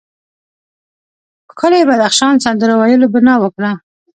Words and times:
ښکلي 1.51 1.81
بدخشان 1.89 2.35
سندرو 2.45 2.75
ویلو 2.79 3.07
بنا 3.13 3.35
وکړه. 3.43 3.71